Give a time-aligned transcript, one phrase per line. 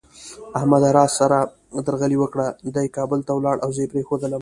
[0.57, 1.39] احمد را سره
[1.85, 4.39] درغلي وکړه، دی کابل ته ولاړ او زه یې پرېښودلم.